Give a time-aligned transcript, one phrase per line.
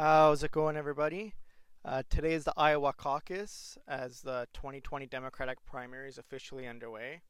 [0.00, 1.34] How's it going, everybody?
[1.84, 7.22] Uh, today is the Iowa caucus as the 2020 Democratic primary is officially underway.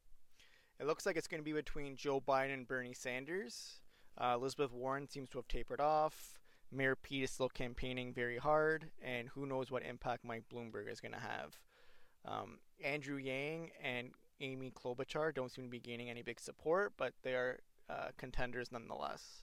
[0.79, 3.79] It looks like it's going to be between Joe Biden and Bernie Sanders.
[4.19, 6.37] Uh, Elizabeth Warren seems to have tapered off.
[6.71, 11.01] Mayor Pete is still campaigning very hard, and who knows what impact Mike Bloomberg is
[11.01, 11.57] going to have.
[12.23, 14.11] Um, Andrew Yang and
[14.41, 18.71] Amy Klobuchar don't seem to be gaining any big support, but they are uh, contenders
[18.71, 19.41] nonetheless.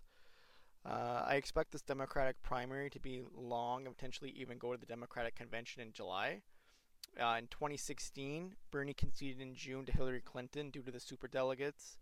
[0.89, 4.87] Uh, I expect this Democratic primary to be long and potentially even go to the
[4.87, 6.43] Democratic convention in July.
[7.21, 11.97] Uh, in 2016, Bernie conceded in June to Hillary Clinton due to the superdelegates,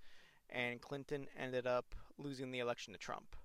[0.50, 3.36] and Clinton ended up losing the election to Trump.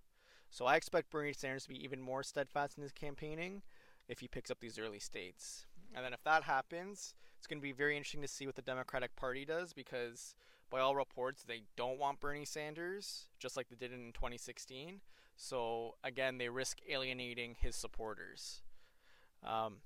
[0.49, 3.61] So I expect Bernie Sanders to be even more steadfast in his campaigning
[4.07, 5.67] if he picks up these early states.
[5.95, 8.61] And then if that happens, it's going to be very interesting to see what the
[8.61, 10.35] Democratic Party does because
[10.69, 15.01] by all reports they don't want Bernie Sanders, just like they did in 2016.
[15.41, 18.61] So again, they risk alienating his supporters.
[19.41, 19.77] Um,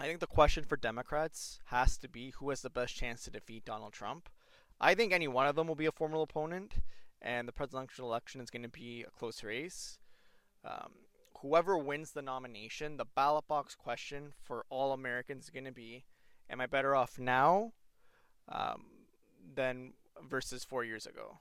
[0.00, 3.30] I think the question for Democrats has to be who has the best chance to
[3.30, 4.30] defeat Donald Trump.
[4.80, 6.76] I think any one of them will be a formidable opponent,
[7.20, 9.98] and the presidential election is going to be a close race.
[10.64, 10.92] Um,
[11.42, 16.04] whoever wins the nomination, the ballot box question for all Americans is going to be
[16.48, 17.72] Am I better off now
[18.48, 18.86] um,
[19.54, 19.92] than
[20.26, 21.38] versus four years ago?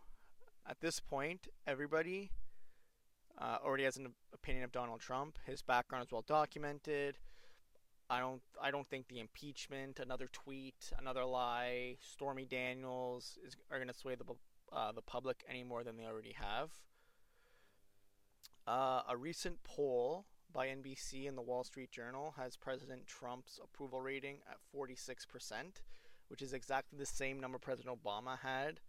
[0.68, 2.32] At this point, everybody
[3.40, 5.38] uh, already has an opinion of Donald Trump.
[5.46, 7.18] His background is well documented.
[8.10, 13.78] I don't I don't think the impeachment, another tweet, another lie, Stormy Daniels is are
[13.78, 14.26] going to sway the
[14.72, 16.70] uh, the public any more than they already have.
[18.68, 24.02] Uh, a recent poll by NBC and the Wall Street Journal has President Trump's approval
[24.02, 25.18] rating at 46%,
[26.30, 28.80] which is exactly the same number President Obama had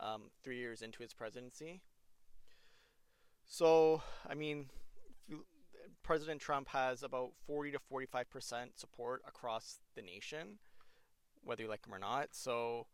[0.00, 1.82] um, three years into his presidency.
[3.46, 4.66] So, I mean,
[6.02, 10.58] President Trump has about 40 to 45% support across the nation,
[11.42, 12.28] whether you like him or not.
[12.32, 12.86] So,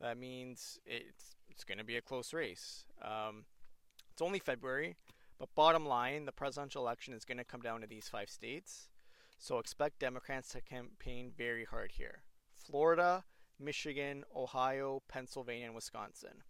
[0.00, 2.84] that means it's, it's going to be a close race.
[3.02, 3.44] Um,
[4.12, 4.96] it's only February,
[5.38, 8.88] but bottom line, the presidential election is going to come down to these five states.
[9.38, 12.22] So, expect Democrats to campaign very hard here
[12.54, 13.24] Florida,
[13.58, 16.42] Michigan, Ohio, Pennsylvania, and Wisconsin.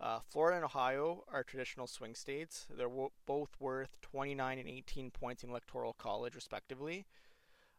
[0.00, 2.66] Uh, Florida and Ohio are traditional swing states.
[2.76, 2.88] They're
[3.26, 7.06] both worth 29 and 18 points in electoral college, respectively.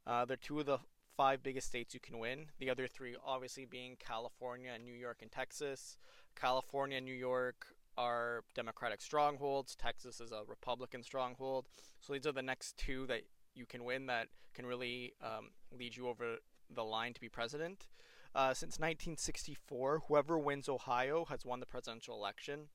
[0.06, 0.80] Uh, they're two of the
[1.16, 2.47] five biggest states you can win.
[2.59, 5.97] The other three, obviously, being California and New York and Texas.
[6.35, 9.75] California and New York are Democratic strongholds.
[9.75, 11.68] Texas is a Republican stronghold.
[12.01, 13.22] So these are the next two that
[13.56, 16.38] you can win that can really um, lead you over
[16.74, 17.88] the line to be president.
[18.35, 22.67] Uh, since 1964, whoever wins Ohio has won the presidential election.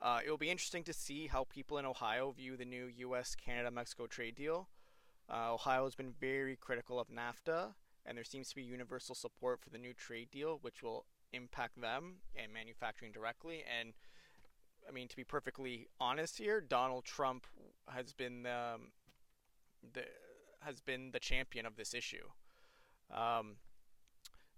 [0.00, 3.34] Uh, it will be interesting to see how people in Ohio view the new U.S.
[3.34, 4.68] Canada Mexico trade deal.
[5.32, 7.74] Uh, Ohio has been very critical of NAFTA,
[8.04, 11.80] and there seems to be universal support for the new trade deal, which will impact
[11.80, 13.64] them and manufacturing directly.
[13.80, 13.94] And
[14.88, 17.46] I mean, to be perfectly honest here, Donald Trump
[17.88, 18.92] has been um,
[19.92, 20.04] the
[20.60, 22.26] has been the champion of this issue.
[23.10, 23.56] Um,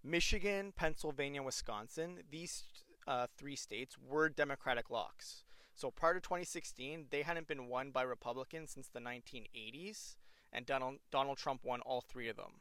[0.06, 2.62] Michigan, Pennsylvania, Wisconsin, these
[3.08, 5.42] uh, three states were Democratic locks.
[5.74, 10.14] So prior to 2016, they hadn't been won by Republicans since the 1980s,
[10.52, 12.60] and Donald, Donald Trump won all three of them.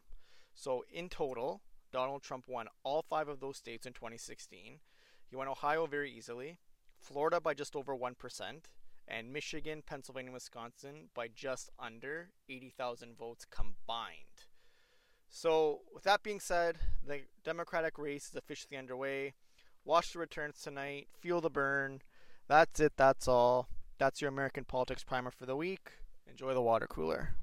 [0.55, 1.61] So in total,
[1.91, 4.79] Donald Trump won all five of those states in 2016.
[5.29, 6.57] He won Ohio very easily,
[6.97, 8.15] Florida by just over 1%,
[9.07, 14.47] and Michigan, Pennsylvania, Wisconsin by just under 80,000 votes combined.
[15.37, 19.33] So, with that being said, the Democratic race is officially underway.
[19.83, 21.09] Watch the returns tonight.
[21.19, 22.01] Feel the burn.
[22.47, 22.93] That's it.
[22.95, 23.67] That's all.
[23.97, 25.91] That's your American politics primer for the week.
[26.25, 27.35] Enjoy the water cooler.